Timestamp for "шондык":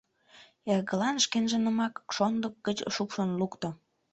2.15-2.53